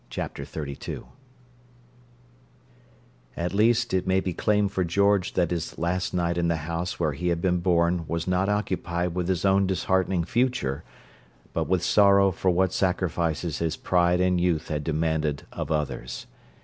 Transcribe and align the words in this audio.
Chapter 0.09 0.45
XXXII 0.45 1.03
At 3.37 3.53
least, 3.53 3.93
it 3.93 4.07
may 4.07 4.19
be 4.19 4.33
claimed 4.33 4.71
for 4.71 4.83
George 4.83 5.33
that 5.35 5.51
his 5.51 5.77
last 5.77 6.11
night 6.11 6.39
in 6.39 6.47
the 6.47 6.55
house 6.65 6.99
where 6.99 7.11
he 7.11 7.27
had 7.27 7.39
been 7.39 7.59
born 7.59 8.05
was 8.07 8.27
not 8.27 8.49
occupied 8.49 9.13
with 9.13 9.27
his 9.27 9.45
own 9.45 9.67
disheartening 9.67 10.23
future, 10.23 10.83
but 11.53 11.67
with 11.67 11.83
sorrow 11.83 12.31
for 12.31 12.49
what 12.49 12.73
sacrifices 12.73 13.59
his 13.59 13.77
pride 13.77 14.19
and 14.19 14.41
youth 14.41 14.69
had 14.69 14.83
demanded 14.83 15.43
of 15.51 15.69
others. 15.71 16.25